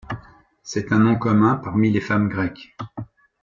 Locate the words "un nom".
0.91-1.15